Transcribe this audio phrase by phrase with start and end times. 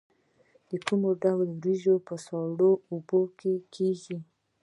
[0.85, 4.17] کوم ډول وریجې په سړو اوبو کې کیږي؟